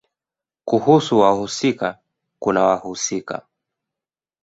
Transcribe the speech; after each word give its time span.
Kuhusu 0.65 1.19
wahusika 1.19 1.99
kuna 2.39 2.63
wahusika 2.63 3.41